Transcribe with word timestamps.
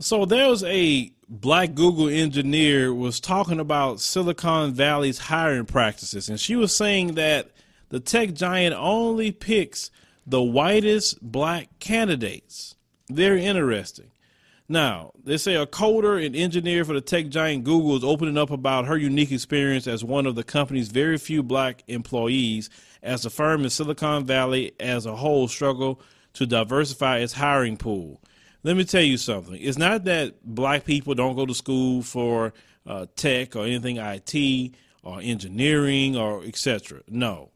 So 0.00 0.24
there's 0.24 0.64
a 0.64 1.12
black 1.28 1.74
Google 1.74 2.08
engineer 2.08 2.92
was 2.92 3.20
talking 3.20 3.60
about 3.60 4.00
Silicon 4.00 4.72
Valley's 4.72 5.18
hiring 5.18 5.66
practices, 5.66 6.28
and 6.28 6.40
she 6.40 6.56
was 6.56 6.74
saying 6.74 7.14
that 7.14 7.50
the 7.90 8.00
tech 8.00 8.34
giant 8.34 8.74
only 8.74 9.30
picks 9.30 9.90
the 10.26 10.42
whitest 10.42 11.22
black 11.22 11.68
candidates. 11.78 12.74
Very 13.08 13.44
interesting. 13.44 14.10
Now, 14.68 15.12
they 15.22 15.36
say 15.36 15.54
a 15.54 15.66
coder 15.66 16.24
and 16.24 16.34
engineer 16.34 16.84
for 16.84 16.94
the 16.94 17.00
tech 17.00 17.28
giant 17.28 17.64
Google 17.64 17.96
is 17.96 18.04
opening 18.04 18.38
up 18.38 18.50
about 18.50 18.86
her 18.86 18.96
unique 18.96 19.30
experience 19.30 19.86
as 19.86 20.02
one 20.02 20.26
of 20.26 20.34
the 20.34 20.42
company's 20.42 20.88
very 20.88 21.18
few 21.18 21.42
black 21.42 21.84
employees 21.86 22.70
as 23.02 23.22
the 23.22 23.30
firm 23.30 23.62
in 23.62 23.70
Silicon 23.70 24.24
Valley 24.24 24.72
as 24.80 25.04
a 25.04 25.16
whole 25.16 25.46
struggle 25.48 26.00
to 26.32 26.46
diversify 26.46 27.18
its 27.18 27.34
hiring 27.34 27.76
pool. 27.76 28.20
Let 28.64 28.76
me 28.78 28.84
tell 28.84 29.02
you 29.02 29.18
something. 29.18 29.58
It's 29.60 29.76
not 29.76 30.04
that 30.04 30.42
black 30.42 30.86
people 30.86 31.14
don't 31.14 31.36
go 31.36 31.44
to 31.44 31.54
school 31.54 32.02
for 32.02 32.54
uh, 32.86 33.06
tech 33.14 33.54
or 33.56 33.66
anything 33.66 33.98
IT 33.98 34.74
or 35.02 35.20
engineering 35.20 36.16
or 36.16 36.42
etc. 36.42 37.02
No. 37.06 37.50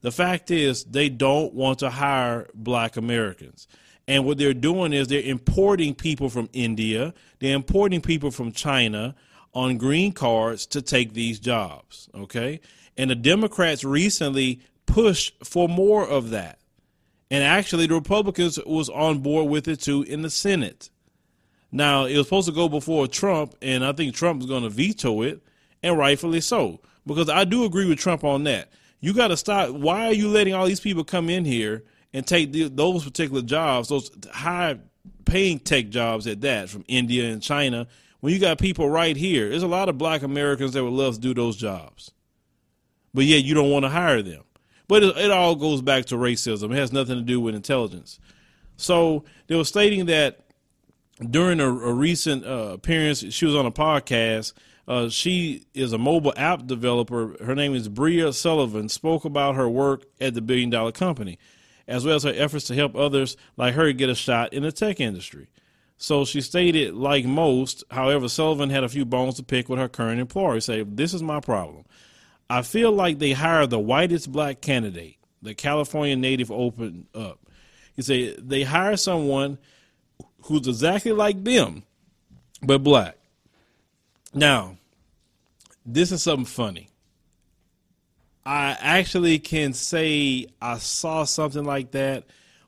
The 0.00 0.10
fact 0.10 0.50
is 0.50 0.84
they 0.84 1.10
don't 1.10 1.52
want 1.52 1.80
to 1.80 1.90
hire 1.90 2.48
black 2.54 2.96
Americans. 2.96 3.68
And 4.08 4.24
what 4.24 4.38
they're 4.38 4.54
doing 4.54 4.94
is 4.94 5.08
they're 5.08 5.20
importing 5.20 5.94
people 5.94 6.30
from 6.30 6.48
India, 6.54 7.12
they're 7.40 7.54
importing 7.54 8.00
people 8.00 8.30
from 8.30 8.50
China 8.50 9.14
on 9.52 9.76
green 9.76 10.12
cards 10.12 10.64
to 10.66 10.80
take 10.80 11.12
these 11.12 11.38
jobs. 11.38 12.08
Okay. 12.14 12.60
And 12.96 13.10
the 13.10 13.14
Democrats 13.14 13.84
recently 13.84 14.60
pushed 14.86 15.44
for 15.44 15.68
more 15.68 16.06
of 16.06 16.30
that. 16.30 16.58
And 17.34 17.42
actually, 17.42 17.88
the 17.88 17.94
Republicans 17.94 18.60
was 18.64 18.88
on 18.88 19.18
board 19.18 19.50
with 19.50 19.66
it 19.66 19.80
too 19.80 20.04
in 20.04 20.22
the 20.22 20.30
Senate. 20.30 20.88
Now, 21.72 22.04
it 22.04 22.16
was 22.16 22.28
supposed 22.28 22.46
to 22.46 22.54
go 22.54 22.68
before 22.68 23.08
Trump, 23.08 23.56
and 23.60 23.84
I 23.84 23.90
think 23.90 24.14
Trump 24.14 24.40
is 24.40 24.46
going 24.46 24.62
to 24.62 24.68
veto 24.68 25.22
it, 25.22 25.42
and 25.82 25.98
rightfully 25.98 26.40
so, 26.40 26.78
because 27.04 27.28
I 27.28 27.42
do 27.42 27.64
agree 27.64 27.88
with 27.88 27.98
Trump 27.98 28.22
on 28.22 28.44
that. 28.44 28.68
You 29.00 29.12
got 29.12 29.28
to 29.28 29.36
stop. 29.36 29.70
Why 29.70 30.06
are 30.06 30.12
you 30.12 30.28
letting 30.28 30.54
all 30.54 30.64
these 30.64 30.78
people 30.78 31.02
come 31.02 31.28
in 31.28 31.44
here 31.44 31.82
and 32.12 32.24
take 32.24 32.52
the, 32.52 32.68
those 32.68 33.02
particular 33.02 33.42
jobs, 33.42 33.88
those 33.88 34.12
high 34.30 34.78
paying 35.24 35.58
tech 35.58 35.88
jobs 35.88 36.28
at 36.28 36.40
that 36.42 36.68
from 36.70 36.84
India 36.86 37.32
and 37.32 37.42
China, 37.42 37.88
when 38.20 38.32
you 38.32 38.38
got 38.38 38.60
people 38.60 38.88
right 38.88 39.16
here. 39.16 39.48
There's 39.48 39.64
a 39.64 39.66
lot 39.66 39.88
of 39.88 39.98
black 39.98 40.22
Americans 40.22 40.74
that 40.74 40.84
would 40.84 40.92
love 40.92 41.16
to 41.16 41.20
do 41.20 41.34
those 41.34 41.56
jobs. 41.56 42.12
But 43.12 43.24
yet 43.24 43.42
you 43.42 43.54
don't 43.54 43.72
want 43.72 43.86
to 43.86 43.90
hire 43.90 44.22
them. 44.22 44.44
But 44.88 45.02
it, 45.02 45.16
it 45.16 45.30
all 45.30 45.54
goes 45.54 45.82
back 45.82 46.06
to 46.06 46.16
racism. 46.16 46.72
It 46.72 46.76
has 46.76 46.92
nothing 46.92 47.16
to 47.16 47.22
do 47.22 47.40
with 47.40 47.54
intelligence. 47.54 48.18
So 48.76 49.24
they 49.46 49.56
were 49.56 49.64
stating 49.64 50.06
that 50.06 50.40
during 51.30 51.60
a, 51.60 51.68
a 51.68 51.92
recent 51.92 52.44
uh, 52.44 52.72
appearance, 52.74 53.24
she 53.32 53.46
was 53.46 53.54
on 53.54 53.66
a 53.66 53.72
podcast. 53.72 54.52
Uh, 54.86 55.08
she 55.08 55.66
is 55.72 55.92
a 55.92 55.98
mobile 55.98 56.34
app 56.36 56.66
developer. 56.66 57.36
Her 57.42 57.54
name 57.54 57.74
is 57.74 57.88
Bria 57.88 58.32
Sullivan. 58.32 58.88
Spoke 58.88 59.24
about 59.24 59.54
her 59.54 59.68
work 59.68 60.04
at 60.20 60.34
the 60.34 60.42
billion 60.42 60.70
dollar 60.70 60.92
company 60.92 61.38
as 61.86 62.04
well 62.04 62.16
as 62.16 62.22
her 62.22 62.32
efforts 62.34 62.66
to 62.66 62.74
help 62.74 62.96
others 62.96 63.36
like 63.56 63.74
her 63.74 63.92
get 63.92 64.08
a 64.08 64.14
shot 64.14 64.52
in 64.52 64.62
the 64.62 64.72
tech 64.72 65.00
industry. 65.00 65.48
So 65.96 66.24
she 66.24 66.40
stated, 66.40 66.94
like 66.94 67.24
most, 67.24 67.84
however, 67.90 68.28
Sullivan 68.28 68.70
had 68.70 68.84
a 68.84 68.88
few 68.88 69.04
bones 69.04 69.36
to 69.36 69.42
pick 69.42 69.68
with 69.68 69.78
her 69.78 69.88
current 69.88 70.20
employer. 70.20 70.60
Say, 70.60 70.82
this 70.82 71.14
is 71.14 71.22
my 71.22 71.40
problem. 71.40 71.84
I 72.48 72.62
feel 72.62 72.92
like 72.92 73.18
they 73.18 73.32
hired 73.32 73.70
the 73.70 73.78
whitest 73.78 74.30
black 74.30 74.60
candidate. 74.60 75.16
The 75.42 75.54
California 75.54 76.16
native 76.16 76.50
opened 76.50 77.06
up. 77.14 77.38
He 77.94 78.02
said 78.02 78.48
they 78.48 78.62
hire 78.62 78.96
someone 78.96 79.58
who's 80.42 80.66
exactly 80.66 81.12
like 81.12 81.42
them, 81.42 81.84
but 82.62 82.82
black. 82.82 83.16
Now, 84.32 84.76
this 85.86 86.12
is 86.12 86.22
something 86.22 86.44
funny. 86.44 86.88
I 88.44 88.76
actually 88.80 89.38
can 89.38 89.72
say 89.72 90.46
I 90.60 90.78
saw 90.78 91.24
something 91.24 91.64
like 91.64 91.92
that 91.92 92.24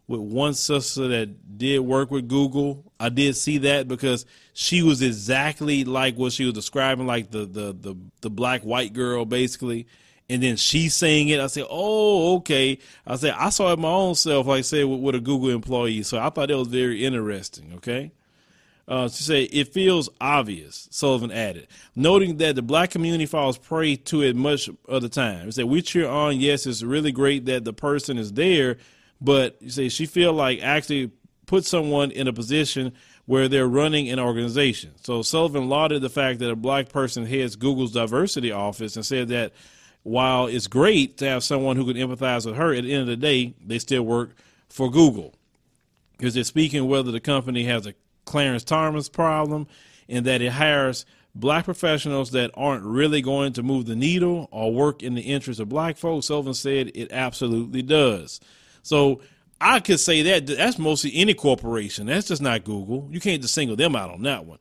with 0.09 0.21
one 0.21 0.55
sister 0.55 1.09
that 1.09 1.59
did 1.59 1.81
work 1.81 2.11
with 2.11 2.29
Google. 2.29 2.85
I 2.99 3.09
did 3.09 3.37
see 3.37 3.59
that 3.59 3.89
because 3.89 4.25
she 4.53 4.83
was 4.83 5.03
exactly 5.03 5.85
like 5.85 6.17
what 6.17 6.33
she 6.33 6.45
was 6.45 6.55
describing, 6.55 7.07
like 7.07 7.31
the 7.31 7.47
the 7.47 7.73
the, 7.73 7.97
the 8.21 8.31
black 8.31 8.63
white 8.63 8.93
girl 8.93 9.25
basically. 9.25 9.87
And 10.29 10.43
then 10.43 10.57
she's 10.57 10.93
saying 10.93 11.29
it. 11.29 11.39
I 11.39 11.47
said, 11.47 11.67
"Oh, 11.71 12.37
okay." 12.39 12.79
I 13.07 13.15
said, 13.15 13.35
"I 13.39 13.51
saw 13.51 13.73
it 13.73 13.79
my 13.79 13.89
own 13.89 14.17
self, 14.17 14.47
like 14.49 14.59
I 14.59 14.63
said, 14.63 14.85
with, 14.85 14.99
with 14.99 15.15
a 15.15 15.21
Google 15.21 15.51
employee." 15.51 16.03
So 16.03 16.19
I 16.19 16.31
thought 16.31 16.49
that 16.49 16.57
was 16.57 16.67
very 16.69 17.05
interesting. 17.05 17.75
Okay. 17.77 18.11
Uh, 18.89 19.09
she 19.09 19.25
said, 19.25 19.49
it 19.51 19.73
feels 19.73 20.09
obvious, 20.21 20.87
Sullivan 20.93 21.33
added, 21.33 21.67
noting 21.97 22.37
that 22.37 22.55
the 22.55 22.63
black 22.63 22.91
community 22.91 23.27
falls 23.27 23.59
prey 23.59 23.97
to 23.97 24.23
it 24.23 24.37
much 24.37 24.71
of 24.89 25.03
the 25.03 25.09
time. 25.09 25.47
He 25.47 25.51
said, 25.51 25.65
we 25.65 25.83
cheer 25.83 26.09
on, 26.09 26.39
yes, 26.39 26.67
it's 26.67 26.85
really 26.85 27.11
great 27.11 27.47
that 27.47 27.65
the 27.65 27.73
person 27.73 28.17
is 28.17 28.33
there, 28.35 28.77
but 29.21 29.57
you 29.61 29.71
say 29.71 29.89
she 29.89 30.07
feel 30.07 30.33
like 30.33 30.61
actually 30.63 31.11
put 31.47 31.65
someone 31.65 32.11
in 32.11 32.29
a 32.29 32.33
position 32.33 32.93
where 33.27 33.49
they're 33.49 33.69
running 33.69 34.09
an 34.09 34.19
organization. 34.19 34.93
So 35.03 35.23
Sullivan 35.23 35.69
lauded 35.69 36.03
the 36.03 36.09
fact 36.09 36.39
that 36.41 36.51
a 36.51 36.57
black 36.57 36.89
person 36.89 37.27
heads 37.27 37.57
Google's 37.57 37.93
diversity 37.93 38.53
office 38.53 38.97
and 38.97 39.05
said 39.05 39.29
that 39.29 39.53
while 40.03 40.47
it's 40.47 40.69
great 40.69 41.19
to 41.19 41.29
have 41.29 41.43
someone 41.43 41.77
who 41.77 41.93
can 41.93 41.97
empathize 41.97 42.47
with 42.47 42.57
her, 42.57 42.73
at 42.73 42.85
the 42.85 42.93
end 42.93 43.03
of 43.03 43.09
the 43.09 43.17
day, 43.17 43.55
they 43.65 43.81
still 43.81 44.05
work 44.05 44.37
for 44.69 44.91
Google. 44.91 45.35
Because 46.17 46.35
they're 46.35 46.45
speaking 46.45 46.87
whether 46.87 47.11
the 47.11 47.21
company 47.21 47.65
has 47.65 47.87
a 47.87 47.95
Clarence 48.25 48.65
Thomas 48.65 49.09
problem 49.09 49.67
in 50.09 50.25
that 50.25 50.41
it 50.41 50.53
hires 50.53 51.05
black 51.35 51.65
professionals 51.65 52.31
that 52.31 52.51
aren't 52.55 52.85
really 52.85 53.21
going 53.21 53.53
to 53.55 53.63
move 53.63 53.87
the 53.87 53.97
needle 53.97 54.49
or 54.51 54.73
work 54.73 55.03
in 55.03 55.15
the 55.15 55.23
interest 55.23 55.61
of 55.61 55.69
black 55.69 55.97
folks. 55.97 56.27
Sullivan 56.27 56.55
said 56.55 56.93
it 56.95 57.11
absolutely 57.13 57.83
does. 57.83 58.41
So 58.87 59.21
I 59.61 59.81
could 59.81 59.99
say 59.99 60.23
that 60.23 60.47
that's 60.47 60.79
mostly 60.79 61.11
any 61.15 61.35
corporation. 61.35 62.07
That's 62.07 62.29
just 62.29 62.41
not 62.41 62.63
Google. 62.63 63.09
You 63.11 63.19
can't 63.19 63.43
just 63.43 63.55
single 63.55 63.75
them 63.75 63.97
out 63.97 64.11
on 64.11 64.23
that 64.23 64.47
one. 64.47 64.59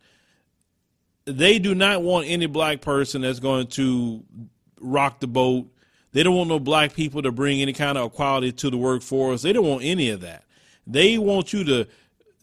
They 1.25 1.59
do 1.59 1.75
not 1.75 2.01
want 2.01 2.27
any 2.27 2.47
black 2.47 2.81
person 2.81 3.21
that's 3.21 3.39
going 3.39 3.67
to 3.67 4.23
rock 4.79 5.19
the 5.19 5.27
boat. 5.27 5.67
They 6.11 6.23
don't 6.23 6.35
want 6.35 6.49
no 6.49 6.59
black 6.59 6.93
people 6.93 7.21
to 7.21 7.31
bring 7.31 7.61
any 7.61 7.73
kind 7.73 7.99
of 7.99 8.13
equality 8.13 8.51
to 8.53 8.69
the 8.71 8.77
workforce. 8.77 9.43
They 9.43 9.53
don't 9.53 9.67
want 9.67 9.83
any 9.83 10.09
of 10.09 10.21
that. 10.21 10.43
They 10.87 11.19
want 11.19 11.53
you 11.53 11.63
to 11.63 11.87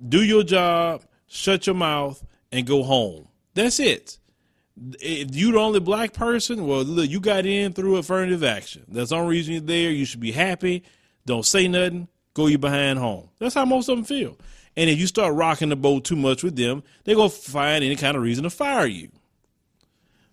do 0.08 0.22
your 0.22 0.44
job, 0.44 1.04
shut 1.26 1.66
your 1.66 1.74
mouth, 1.74 2.24
and 2.52 2.64
go 2.64 2.84
home. 2.84 3.26
That's 3.54 3.80
it. 3.80 4.18
If 5.00 5.34
you're 5.34 5.52
the 5.52 5.58
only 5.58 5.80
black 5.80 6.12
person, 6.12 6.66
well, 6.66 6.82
look, 6.82 7.10
you 7.10 7.18
got 7.18 7.44
in 7.44 7.72
through 7.72 7.96
affirmative 7.96 8.44
action. 8.44 8.84
That's 8.88 9.10
the 9.10 9.16
only 9.16 9.30
reason 9.30 9.54
you're 9.54 9.62
there. 9.62 9.90
You 9.90 10.04
should 10.04 10.20
be 10.20 10.32
happy. 10.32 10.84
Don't 11.26 11.46
say 11.46 11.68
nothing. 11.68 12.08
Go 12.34 12.46
you 12.46 12.58
behind 12.58 12.98
home. 12.98 13.28
That's 13.38 13.54
how 13.54 13.64
most 13.64 13.88
of 13.88 13.96
them 13.96 14.04
feel. 14.04 14.36
And 14.76 14.88
if 14.88 14.98
you 14.98 15.06
start 15.06 15.34
rocking 15.34 15.68
the 15.68 15.76
boat 15.76 16.04
too 16.04 16.16
much 16.16 16.42
with 16.42 16.56
them, 16.56 16.82
they're 17.04 17.14
going 17.14 17.30
to 17.30 17.36
find 17.36 17.84
any 17.84 17.96
kind 17.96 18.16
of 18.16 18.22
reason 18.22 18.44
to 18.44 18.50
fire 18.50 18.86
you. 18.86 19.10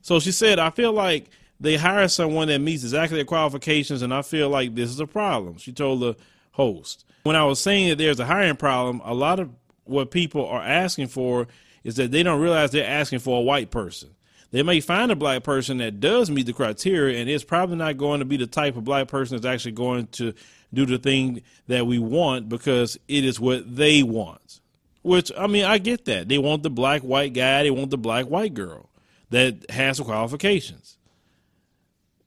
So 0.01 0.19
she 0.19 0.31
said, 0.31 0.59
I 0.59 0.69
feel 0.69 0.93
like 0.93 1.29
they 1.59 1.75
hire 1.75 2.07
someone 2.07 2.47
that 2.47 2.59
meets 2.59 2.83
exactly 2.83 3.17
their 3.17 3.25
qualifications, 3.25 4.01
and 4.01 4.13
I 4.13 4.21
feel 4.21 4.49
like 4.49 4.75
this 4.75 4.89
is 4.89 4.99
a 4.99 5.07
problem. 5.07 5.57
She 5.57 5.73
told 5.73 5.99
the 5.99 6.15
host. 6.51 7.05
When 7.23 7.35
I 7.35 7.43
was 7.43 7.59
saying 7.59 7.89
that 7.89 7.97
there's 7.97 8.19
a 8.19 8.25
hiring 8.25 8.55
problem, 8.55 9.01
a 9.03 9.13
lot 9.13 9.39
of 9.39 9.49
what 9.83 10.09
people 10.09 10.45
are 10.45 10.61
asking 10.61 11.07
for 11.07 11.47
is 11.83 11.97
that 11.97 12.11
they 12.11 12.23
don't 12.23 12.39
realize 12.39 12.71
they're 12.71 12.89
asking 12.89 13.19
for 13.19 13.37
a 13.37 13.41
white 13.41 13.71
person. 13.71 14.09
They 14.51 14.63
may 14.63 14.79
find 14.79 15.11
a 15.11 15.15
black 15.15 15.43
person 15.43 15.77
that 15.77 15.99
does 15.99 16.31
meet 16.31 16.47
the 16.47 16.53
criteria, 16.53 17.19
and 17.19 17.29
it's 17.29 17.43
probably 17.43 17.77
not 17.77 17.97
going 17.97 18.19
to 18.19 18.25
be 18.25 18.37
the 18.37 18.47
type 18.47 18.75
of 18.77 18.83
black 18.83 19.07
person 19.07 19.37
that's 19.37 19.45
actually 19.45 19.73
going 19.73 20.07
to 20.07 20.33
do 20.73 20.85
the 20.85 20.97
thing 20.97 21.43
that 21.67 21.85
we 21.85 21.99
want 21.99 22.49
because 22.49 22.97
it 23.07 23.23
is 23.25 23.39
what 23.39 23.75
they 23.75 24.01
want. 24.01 24.59
Which, 25.01 25.31
I 25.37 25.47
mean, 25.47 25.65
I 25.65 25.77
get 25.77 26.05
that. 26.05 26.27
They 26.27 26.39
want 26.39 26.63
the 26.63 26.69
black 26.69 27.01
white 27.01 27.33
guy, 27.33 27.63
they 27.63 27.71
want 27.71 27.91
the 27.91 27.97
black 27.97 28.25
white 28.25 28.53
girl 28.53 28.89
that 29.29 29.69
has 29.69 29.97
the 29.97 30.03
qualifications. 30.03 30.97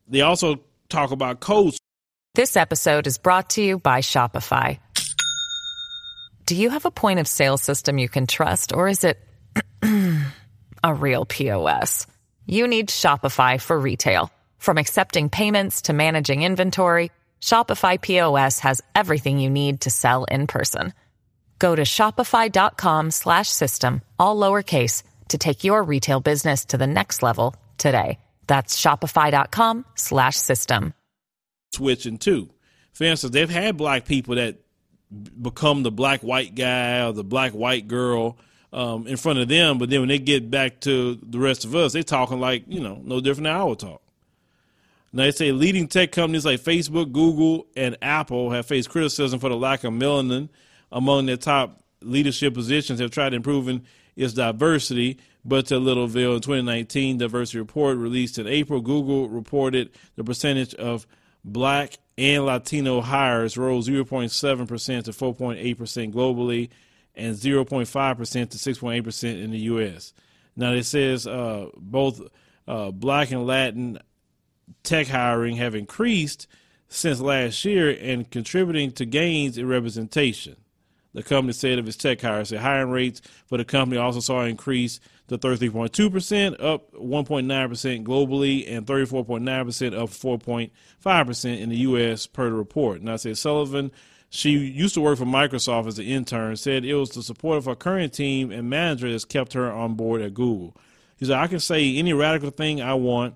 They 0.08 0.20
also 0.20 0.60
talk 0.88 1.10
about 1.10 1.40
codes. 1.40 1.78
This 2.34 2.56
episode 2.56 3.06
is 3.06 3.18
brought 3.18 3.50
to 3.50 3.62
you 3.62 3.78
by 3.78 4.00
Shopify. 4.00 4.78
Do 6.46 6.56
you 6.56 6.70
have 6.70 6.84
a 6.84 6.90
point 6.90 7.18
of 7.18 7.26
sale 7.26 7.58
system 7.58 7.98
you 7.98 8.08
can 8.08 8.26
trust, 8.26 8.72
or 8.72 8.88
is 8.88 9.04
it 9.04 9.18
a 10.84 10.94
real 10.94 11.24
POS. 11.24 12.06
You 12.46 12.66
need 12.66 12.88
Shopify 12.88 13.60
for 13.60 13.78
retail. 13.78 14.30
From 14.58 14.78
accepting 14.78 15.28
payments 15.28 15.82
to 15.82 15.92
managing 15.92 16.42
inventory, 16.42 17.10
Shopify 17.40 18.00
POS 18.00 18.60
has 18.60 18.82
everything 18.94 19.38
you 19.38 19.50
need 19.50 19.82
to 19.82 19.90
sell 19.90 20.24
in 20.24 20.46
person. 20.46 20.92
Go 21.58 21.76
to 21.76 21.82
shopify.com 21.82 23.10
slash 23.12 23.48
system, 23.48 24.02
all 24.18 24.36
lowercase, 24.36 25.04
to 25.28 25.38
take 25.38 25.62
your 25.62 25.82
retail 25.84 26.20
business 26.20 26.64
to 26.66 26.78
the 26.78 26.86
next 26.86 27.22
level 27.22 27.54
today. 27.78 28.18
That's 28.48 28.80
shopify.com 28.80 29.84
slash 29.94 30.36
system. 30.36 30.94
Switching 31.72 32.18
too. 32.18 32.50
For 32.92 33.04
instance, 33.04 33.32
they've 33.32 33.48
had 33.48 33.76
black 33.76 34.04
people 34.04 34.34
that 34.34 34.56
become 35.40 35.82
the 35.84 35.92
black 35.92 36.22
white 36.22 36.54
guy 36.54 37.06
or 37.06 37.12
the 37.12 37.24
black 37.24 37.52
white 37.52 37.86
girl 37.86 38.36
um, 38.72 39.06
in 39.06 39.16
front 39.16 39.38
of 39.38 39.48
them, 39.48 39.78
but 39.78 39.90
then 39.90 40.00
when 40.00 40.08
they 40.08 40.18
get 40.18 40.50
back 40.50 40.80
to 40.80 41.18
the 41.22 41.38
rest 41.38 41.64
of 41.64 41.74
us, 41.74 41.92
they're 41.92 42.02
talking 42.02 42.40
like, 42.40 42.64
you 42.66 42.80
know, 42.80 43.00
no 43.04 43.20
different 43.20 43.44
than 43.44 43.54
our 43.54 43.74
talk. 43.74 44.02
Now, 45.12 45.24
they 45.24 45.30
say 45.30 45.52
leading 45.52 45.88
tech 45.88 46.10
companies 46.10 46.46
like 46.46 46.60
Facebook, 46.60 47.12
Google, 47.12 47.66
and 47.76 47.98
Apple 48.00 48.50
have 48.50 48.64
faced 48.64 48.88
criticism 48.88 49.40
for 49.40 49.50
the 49.50 49.56
lack 49.56 49.84
of 49.84 49.92
melanin 49.92 50.48
among 50.90 51.26
their 51.26 51.36
top 51.36 51.82
leadership 52.00 52.54
positions, 52.54 52.98
have 52.98 53.10
tried 53.10 53.34
improving 53.34 53.84
its 54.16 54.32
diversity. 54.32 55.18
But 55.44 55.66
to 55.66 55.74
Littleville 55.74 56.36
in 56.36 56.40
2019 56.40 57.18
diversity 57.18 57.58
report 57.58 57.98
released 57.98 58.38
in 58.38 58.46
April, 58.46 58.80
Google 58.80 59.28
reported 59.28 59.90
the 60.16 60.24
percentage 60.24 60.74
of 60.74 61.06
black 61.44 61.98
and 62.16 62.46
Latino 62.46 63.00
hires 63.00 63.56
rose 63.56 63.88
0.7% 63.88 65.04
to 65.04 65.10
4.8% 65.10 66.12
globally 66.12 66.68
and 67.14 67.36
0.5% 67.36 68.50
to 68.50 68.58
6.8% 68.58 69.42
in 69.42 69.50
the 69.50 69.58
U.S. 69.58 70.14
Now, 70.56 70.72
it 70.72 70.84
says 70.84 71.26
uh, 71.26 71.68
both 71.76 72.20
uh, 72.66 72.90
black 72.90 73.30
and 73.30 73.46
Latin 73.46 73.98
tech 74.82 75.08
hiring 75.08 75.56
have 75.56 75.74
increased 75.74 76.46
since 76.88 77.20
last 77.20 77.64
year 77.64 77.96
and 78.00 78.30
contributing 78.30 78.92
to 78.92 79.04
gains 79.04 79.58
in 79.58 79.66
representation. 79.66 80.56
The 81.14 81.22
company 81.22 81.52
said 81.52 81.78
of 81.78 81.86
its 81.86 81.96
tech 81.96 82.22
hires, 82.22 82.50
the 82.50 82.60
hiring 82.60 82.90
rates 82.90 83.20
for 83.46 83.58
the 83.58 83.64
company 83.64 84.00
also 84.00 84.20
saw 84.20 84.40
an 84.40 84.48
increase 84.48 84.98
to 85.28 85.36
33.2%, 85.36 86.62
up 86.62 86.92
1.9% 86.92 88.04
globally, 88.04 88.70
and 88.70 88.86
34.9% 88.86 89.94
up 89.94 90.08
4.5% 90.08 91.60
in 91.60 91.68
the 91.68 91.76
U.S. 91.76 92.26
per 92.26 92.46
the 92.46 92.56
report. 92.56 93.02
Now, 93.02 93.14
I 93.14 93.16
said 93.16 93.36
Sullivan, 93.36 93.92
she 94.34 94.52
used 94.52 94.94
to 94.94 95.02
work 95.02 95.18
for 95.18 95.26
Microsoft 95.26 95.88
as 95.88 95.98
an 95.98 96.06
intern, 96.06 96.56
said 96.56 96.86
it 96.86 96.94
was 96.94 97.10
the 97.10 97.22
support 97.22 97.58
of 97.58 97.66
her 97.66 97.74
current 97.74 98.14
team 98.14 98.50
and 98.50 98.70
manager 98.70 99.10
that's 99.10 99.26
kept 99.26 99.52
her 99.52 99.70
on 99.70 99.92
board 99.92 100.22
at 100.22 100.32
Google. 100.32 100.74
He 101.18 101.26
said, 101.26 101.36
I 101.36 101.48
can 101.48 101.60
say 101.60 101.98
any 101.98 102.14
radical 102.14 102.48
thing 102.48 102.80
I 102.80 102.94
want 102.94 103.34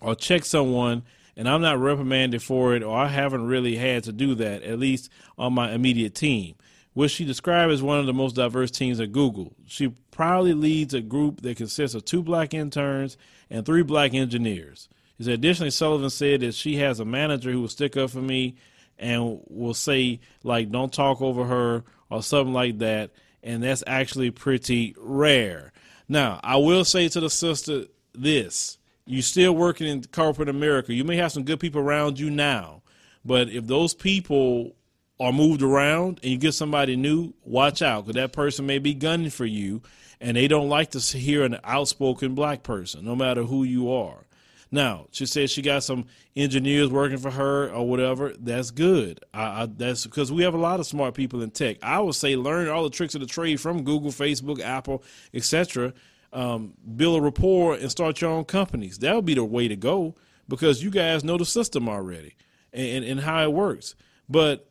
or 0.00 0.16
check 0.16 0.44
someone 0.44 1.04
and 1.36 1.48
I'm 1.48 1.62
not 1.62 1.78
reprimanded 1.78 2.42
for 2.42 2.74
it, 2.74 2.82
or 2.82 2.98
I 2.98 3.06
haven't 3.06 3.46
really 3.46 3.76
had 3.76 4.02
to 4.04 4.12
do 4.12 4.34
that, 4.34 4.64
at 4.64 4.80
least 4.80 5.08
on 5.38 5.52
my 5.52 5.70
immediate 5.70 6.16
team, 6.16 6.56
which 6.94 7.12
she 7.12 7.24
described 7.24 7.72
as 7.72 7.80
one 7.80 8.00
of 8.00 8.06
the 8.06 8.12
most 8.12 8.34
diverse 8.34 8.72
teams 8.72 8.98
at 8.98 9.12
Google. 9.12 9.54
She 9.68 9.94
proudly 10.10 10.52
leads 10.52 10.94
a 10.94 11.00
group 11.00 11.42
that 11.42 11.58
consists 11.58 11.94
of 11.94 12.04
two 12.04 12.24
black 12.24 12.54
interns 12.54 13.16
and 13.50 13.64
three 13.64 13.84
black 13.84 14.14
engineers. 14.14 14.88
He 15.16 15.22
said, 15.22 15.34
additionally, 15.34 15.70
Sullivan 15.70 16.10
said 16.10 16.40
that 16.40 16.54
she 16.54 16.74
has 16.78 16.98
a 16.98 17.04
manager 17.04 17.52
who 17.52 17.60
will 17.60 17.68
stick 17.68 17.96
up 17.96 18.10
for 18.10 18.20
me 18.20 18.56
and 18.98 19.40
will 19.48 19.74
say, 19.74 20.20
like, 20.42 20.70
don't 20.70 20.92
talk 20.92 21.22
over 21.22 21.44
her 21.44 21.84
or 22.10 22.22
something 22.22 22.54
like 22.54 22.78
that. 22.78 23.10
And 23.42 23.62
that's 23.62 23.84
actually 23.86 24.30
pretty 24.30 24.94
rare. 24.98 25.72
Now, 26.08 26.40
I 26.42 26.56
will 26.56 26.84
say 26.84 27.08
to 27.08 27.20
the 27.20 27.30
sister 27.30 27.84
this 28.14 28.78
you're 29.06 29.22
still 29.22 29.54
working 29.54 29.86
in 29.86 30.04
corporate 30.04 30.50
America. 30.50 30.92
You 30.92 31.04
may 31.04 31.16
have 31.16 31.32
some 31.32 31.44
good 31.44 31.60
people 31.60 31.80
around 31.80 32.18
you 32.18 32.30
now, 32.30 32.82
but 33.24 33.48
if 33.48 33.66
those 33.66 33.94
people 33.94 34.76
are 35.18 35.32
moved 35.32 35.62
around 35.62 36.20
and 36.22 36.30
you 36.30 36.38
get 36.38 36.52
somebody 36.52 36.94
new, 36.94 37.32
watch 37.42 37.80
out 37.80 38.06
because 38.06 38.20
that 38.20 38.32
person 38.32 38.66
may 38.66 38.78
be 38.78 38.92
gunning 38.92 39.30
for 39.30 39.46
you 39.46 39.82
and 40.20 40.36
they 40.36 40.46
don't 40.46 40.68
like 40.68 40.90
to 40.90 40.98
hear 41.00 41.44
an 41.44 41.58
outspoken 41.64 42.34
black 42.34 42.62
person, 42.62 43.04
no 43.04 43.16
matter 43.16 43.44
who 43.44 43.64
you 43.64 43.90
are. 43.90 44.26
Now, 44.70 45.06
she 45.12 45.24
says 45.26 45.50
she 45.50 45.62
got 45.62 45.82
some 45.82 46.06
engineers 46.36 46.90
working 46.90 47.18
for 47.18 47.30
her 47.30 47.70
or 47.70 47.88
whatever. 47.88 48.34
That's 48.38 48.70
good. 48.70 49.24
I, 49.32 49.62
I, 49.62 49.66
that's 49.66 50.04
because 50.04 50.30
we 50.30 50.42
have 50.42 50.54
a 50.54 50.58
lot 50.58 50.78
of 50.78 50.86
smart 50.86 51.14
people 51.14 51.42
in 51.42 51.50
tech. 51.50 51.78
I 51.82 52.00
would 52.00 52.14
say 52.14 52.36
learn 52.36 52.68
all 52.68 52.84
the 52.84 52.90
tricks 52.90 53.14
of 53.14 53.22
the 53.22 53.26
trade 53.26 53.60
from 53.60 53.82
Google, 53.82 54.10
Facebook, 54.10 54.60
Apple, 54.60 55.02
etc 55.32 55.94
um, 56.32 56.74
build 56.96 57.18
a 57.18 57.22
rapport 57.22 57.74
and 57.74 57.90
start 57.90 58.20
your 58.20 58.30
own 58.30 58.44
companies. 58.44 58.98
That 58.98 59.14
would 59.14 59.24
be 59.24 59.34
the 59.34 59.44
way 59.44 59.68
to 59.68 59.76
go 59.76 60.14
because 60.48 60.82
you 60.82 60.90
guys 60.90 61.24
know 61.24 61.36
the 61.38 61.46
system 61.46 61.88
already 61.88 62.34
and, 62.72 63.04
and 63.04 63.20
how 63.20 63.42
it 63.42 63.52
works. 63.52 63.94
But 64.28 64.68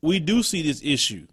we 0.00 0.20
do 0.20 0.42
see 0.42 0.62
this 0.62 0.80
issue 0.84 1.26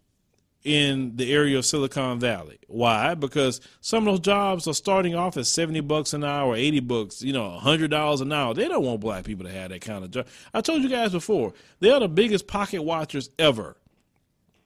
in 0.63 1.15
the 1.15 1.33
area 1.33 1.57
of 1.57 1.65
Silicon 1.65 2.19
Valley. 2.19 2.59
Why? 2.67 3.13
Because 3.13 3.61
some 3.81 4.07
of 4.07 4.13
those 4.13 4.25
jobs 4.25 4.67
are 4.67 4.73
starting 4.73 5.15
off 5.15 5.37
at 5.37 5.47
70 5.47 5.79
bucks 5.81 6.13
an 6.13 6.23
hour, 6.23 6.55
80 6.55 6.79
bucks, 6.81 7.21
you 7.21 7.31
know, 7.31 7.59
$100 7.61 8.21
an 8.21 8.33
hour. 8.33 8.53
They 8.53 8.67
don't 8.67 8.83
want 8.83 8.99
black 8.99 9.23
people 9.23 9.45
to 9.45 9.51
have 9.51 9.69
that 9.69 9.81
kind 9.81 10.03
of 10.03 10.11
job. 10.11 10.27
I 10.53 10.61
told 10.61 10.83
you 10.83 10.89
guys 10.89 11.11
before, 11.11 11.53
they 11.79 11.91
are 11.91 11.99
the 11.99 12.09
biggest 12.09 12.47
pocket 12.47 12.83
watchers 12.83 13.29
ever. 13.39 13.77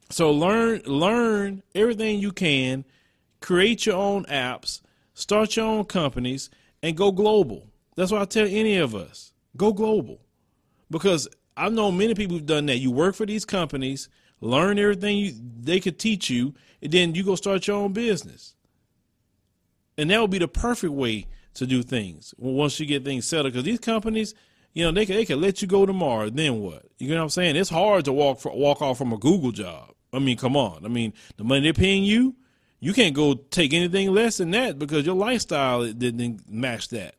So 0.10 0.32
learn 0.32 0.82
learn 0.86 1.64
everything 1.74 2.20
you 2.20 2.32
can 2.32 2.86
create 3.42 3.86
your 3.86 3.96
own 3.96 4.26
apps, 4.26 4.82
start 5.14 5.56
your 5.56 5.66
own 5.66 5.86
companies, 5.86 6.50
and 6.82 6.96
go 6.96 7.12
global. 7.12 7.68
That's 7.96 8.12
what 8.12 8.22
I 8.22 8.26
tell 8.26 8.48
any 8.48 8.78
of 8.78 8.96
us 8.96 9.34
go 9.58 9.74
global. 9.74 10.20
Because 10.90 11.28
I've 11.56 11.74
known 11.74 11.98
many 11.98 12.16
people 12.16 12.38
who've 12.38 12.46
done 12.46 12.66
that. 12.68 12.78
You 12.78 12.92
work 12.92 13.16
for 13.16 13.26
these 13.26 13.46
companies, 13.46 14.10
learn 14.44 14.78
everything 14.78 15.18
you, 15.18 15.34
they 15.62 15.80
could 15.80 15.98
teach 15.98 16.30
you, 16.30 16.54
and 16.82 16.92
then 16.92 17.16
you 17.16 17.24
go 17.24 17.36
start 17.36 17.66
your 17.68 17.78
own 17.78 17.94
business. 17.94 18.56
And 19.98 20.10
that 20.10 20.20
would 20.20 20.32
be 20.32 20.40
the 20.40 20.48
perfect 20.48 20.94
way 20.94 21.28
to 21.54 21.66
do 21.66 21.84
things 21.84 22.34
once 22.38 22.80
you 22.80 22.86
get 22.86 23.06
things 23.06 23.26
settled. 23.26 23.54
Because 23.54 23.66
these 23.66 23.80
companies, 23.80 24.34
you 24.74 24.84
know, 24.84 24.92
they 24.92 25.06
can, 25.06 25.16
they 25.16 25.26
can 25.26 25.40
let 25.40 25.62
you 25.62 25.68
go 25.68 25.86
tomorrow. 25.86 26.30
Then 26.30 26.60
what? 26.60 26.84
You 26.98 27.10
know 27.10 27.18
what 27.18 27.24
I'm 27.24 27.30
saying? 27.30 27.56
It's 27.56 27.70
hard 27.70 28.06
to 28.06 28.14
walk 28.14 28.40
for, 28.40 28.52
walk 28.52 28.82
off 28.82 28.98
from 28.98 29.14
a 29.14 29.18
Google 29.18 29.52
job. 29.52 29.94
I 30.12 30.20
mean, 30.20 30.38
come 30.38 30.58
on. 30.58 30.86
I 30.86 30.90
mean, 30.90 31.14
the 31.38 31.44
money 31.44 31.62
they're 31.62 31.74
paying 31.74 32.04
you, 32.04 32.36
you 32.80 32.94
can't 32.94 33.16
go 33.16 33.36
take 33.36 33.74
anything 33.74 34.12
less 34.12 34.38
than 34.38 34.52
that 34.52 34.78
because 34.78 35.06
your 35.06 35.16
lifestyle 35.16 35.86
didn't 35.92 36.42
match 36.50 36.90
that. 36.90 37.16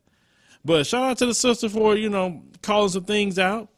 But 0.65 0.87
shout 0.87 1.05
out 1.05 1.19
to 1.19 1.27
the 1.27 1.35
sister 1.35 1.69
for 1.69 1.97
you 1.97 2.09
know 2.09 2.43
calling 2.63 2.89
some 2.89 3.05
things 3.05 3.39
out, 3.39 3.69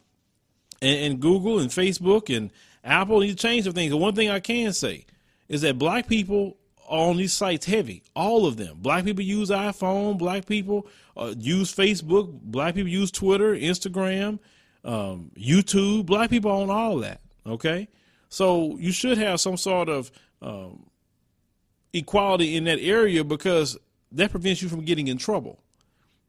and, 0.81 0.99
and 0.99 1.19
Google 1.19 1.59
and 1.59 1.69
Facebook 1.69 2.35
and 2.35 2.51
Apple 2.83 3.19
need 3.19 3.29
to 3.29 3.35
change 3.35 3.65
some 3.65 3.73
things. 3.73 3.91
The 3.91 3.97
one 3.97 4.15
thing 4.15 4.29
I 4.29 4.39
can 4.39 4.73
say 4.73 5.05
is 5.49 5.61
that 5.61 5.77
black 5.77 6.07
people 6.07 6.57
are 6.87 7.09
on 7.09 7.17
these 7.17 7.33
sites 7.33 7.65
heavy. 7.65 8.03
All 8.15 8.45
of 8.45 8.57
them. 8.57 8.77
Black 8.79 9.03
people 9.05 9.23
use 9.23 9.49
iPhone. 9.49 10.17
Black 10.17 10.45
people 10.45 10.87
uh, 11.15 11.33
use 11.37 11.73
Facebook. 11.73 12.31
Black 12.41 12.75
people 12.75 12.89
use 12.89 13.11
Twitter, 13.11 13.53
Instagram, 13.53 14.39
um, 14.85 15.31
YouTube. 15.37 16.05
Black 16.05 16.29
people 16.29 16.51
own 16.51 16.69
all 16.69 16.97
that. 16.97 17.21
Okay, 17.45 17.87
so 18.29 18.77
you 18.77 18.91
should 18.91 19.17
have 19.17 19.39
some 19.39 19.55
sort 19.57 19.87
of 19.87 20.11
um, 20.41 20.85
equality 21.93 22.55
in 22.55 22.65
that 22.65 22.79
area 22.79 23.23
because 23.23 23.77
that 24.11 24.31
prevents 24.31 24.61
you 24.61 24.69
from 24.69 24.81
getting 24.81 25.07
in 25.07 25.17
trouble. 25.17 25.59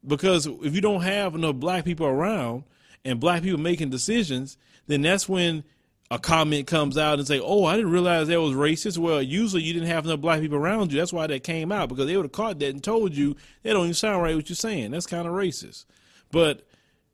Because 0.05 0.45
if 0.45 0.73
you 0.73 0.81
don't 0.81 1.01
have 1.01 1.35
enough 1.35 1.55
black 1.55 1.83
people 1.83 2.05
around 2.05 2.63
and 3.05 3.19
black 3.19 3.43
people 3.43 3.59
making 3.59 3.89
decisions, 3.89 4.57
then 4.87 5.01
that's 5.01 5.27
when 5.27 5.63
a 6.11 6.17
comment 6.17 6.65
comes 6.67 6.97
out 6.97 7.19
and 7.19 7.27
say, 7.27 7.39
"Oh, 7.39 7.65
I 7.65 7.75
didn't 7.75 7.91
realize 7.91 8.27
that 8.27 8.41
was 8.41 8.53
racist." 8.53 8.97
Well, 8.97 9.21
usually 9.21 9.63
you 9.63 9.73
didn't 9.73 9.89
have 9.89 10.05
enough 10.05 10.21
black 10.21 10.41
people 10.41 10.57
around 10.57 10.91
you. 10.91 10.99
That's 10.99 11.13
why 11.13 11.27
that 11.27 11.43
came 11.43 11.71
out 11.71 11.89
because 11.89 12.07
they 12.07 12.15
would 12.15 12.25
have 12.25 12.31
caught 12.31 12.59
that 12.59 12.69
and 12.69 12.83
told 12.83 13.15
you 13.15 13.35
that 13.63 13.73
don't 13.73 13.83
even 13.83 13.93
sound 13.93 14.23
right 14.23 14.35
what 14.35 14.49
you're 14.49 14.55
saying. 14.55 14.91
That's 14.91 15.05
kind 15.05 15.27
of 15.27 15.33
racist. 15.33 15.85
But 16.31 16.67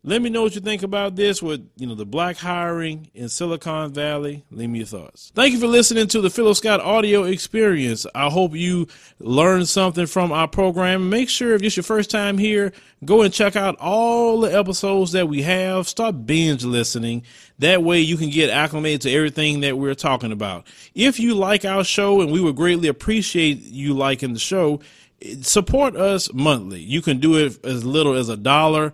let 0.06 0.22
me 0.22 0.30
know 0.30 0.44
what 0.44 0.54
you 0.54 0.62
think 0.62 0.84
about 0.84 1.16
this 1.16 1.42
with 1.42 1.68
you 1.78 1.88
know 1.88 1.96
the 1.96 2.06
black 2.06 2.38
hiring 2.38 3.10
in 3.16 3.28
Silicon 3.28 3.92
Valley. 3.92 4.46
Leave 4.52 4.70
me 4.70 4.80
your 4.80 4.88
thoughts. 4.88 5.32
Thank 5.34 5.54
you 5.54 5.60
for 5.60 5.66
listening 5.66 6.08
to 6.10 6.22
the 6.22 6.30
Philo 6.30 6.54
Scott 6.54 6.80
audio 6.80 7.24
experience. 7.24 8.06
I 8.14 8.30
hope 8.30 8.54
you 8.54 8.88
learned 9.18 9.68
something 9.68 10.06
from 10.06 10.32
our 10.32 10.48
program. 10.48 11.10
Make 11.10 11.28
sure 11.28 11.56
if 11.56 11.64
it's 11.64 11.76
your 11.76 11.84
first 11.84 12.12
time 12.12 12.38
here, 12.38 12.72
go 13.04 13.24
and 13.24 13.34
check 13.34 13.56
out 13.56 13.78
all 13.80 14.42
the 14.42 14.56
episodes 14.56 15.12
that 15.14 15.28
we 15.28 15.42
have. 15.42 15.88
Start 15.88 16.28
binge 16.28 16.64
listening. 16.64 17.24
That 17.58 17.82
way 17.82 18.00
you 18.00 18.16
can 18.16 18.30
get 18.30 18.52
acclimated 18.52 19.02
to 19.02 19.12
everything 19.12 19.62
that 19.62 19.80
we're 19.80 19.96
talking 19.96 20.32
about. 20.32 20.68
If 20.94 21.20
you 21.20 21.34
like 21.34 21.66
our 21.66 21.84
show, 21.84 22.22
and 22.22 22.32
we 22.32 22.42
would 22.42 22.56
greatly 22.56 22.90
appreciate 22.90 23.60
you 23.64 23.96
liking 23.96 24.34
the 24.34 24.40
show, 24.40 24.82
eh, 25.24 25.38
support 25.42 25.96
us 25.96 26.32
monthly. 26.32 26.82
You 26.82 27.02
can 27.02 27.20
do 27.20 27.38
it 27.38 27.66
as 27.66 27.84
little 27.84 28.14
as 28.14 28.30
a 28.30 28.38
dollar 28.38 28.94